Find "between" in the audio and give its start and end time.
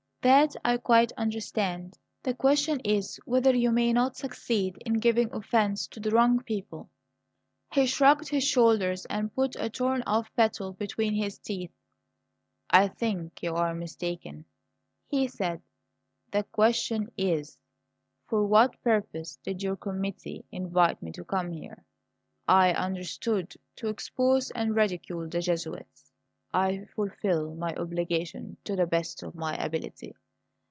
10.73-11.15